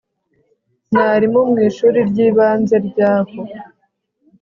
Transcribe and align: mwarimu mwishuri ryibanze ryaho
mwarimu 0.91 1.39
mwishuri 1.51 1.99
ryibanze 2.09 2.75
ryaho 2.87 3.35